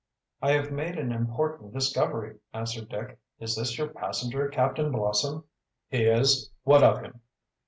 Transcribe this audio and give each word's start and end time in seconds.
"I 0.41 0.53
have 0.53 0.71
made 0.71 0.97
an 0.97 1.11
important 1.11 1.73
discovery," 1.75 2.39
answered 2.55 2.89
Dick. 2.89 3.19
"Is 3.37 3.55
this 3.55 3.77
your 3.77 3.87
passenger, 3.89 4.49
Captain 4.49 4.91
Blossom?" 4.91 5.43
"He 5.89 6.05
is. 6.05 6.49
What 6.63 6.81
of 6.83 7.01
him?" 7.01 7.21